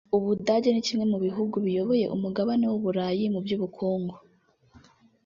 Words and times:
u 0.17 0.19
Budage 0.23 0.69
ni 0.71 0.81
kimwe 0.87 1.05
mu 1.11 1.17
bihugu 1.25 1.55
biyoboye 1.65 2.05
umugabane 2.15 2.65
w’u 2.71 2.79
Burayi 2.83 3.25
mu 3.33 3.39
by’ubukungu 3.45 4.15